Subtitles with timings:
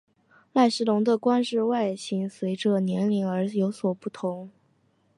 [0.51, 4.49] 赖氏龙的冠饰外形随者年龄而有所不同。